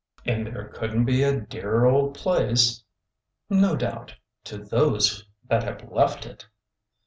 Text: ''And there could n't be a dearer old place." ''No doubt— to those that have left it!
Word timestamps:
''And 0.25 0.47
there 0.47 0.69
could 0.69 0.95
n't 0.95 1.05
be 1.05 1.21
a 1.21 1.41
dearer 1.41 1.85
old 1.85 2.15
place." 2.15 2.83
''No 3.51 3.77
doubt— 3.77 4.15
to 4.45 4.57
those 4.57 5.27
that 5.47 5.61
have 5.61 5.91
left 5.91 6.25
it! 6.25 6.47